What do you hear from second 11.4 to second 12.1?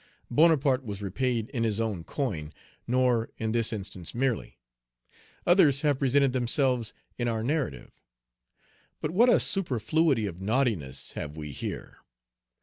here!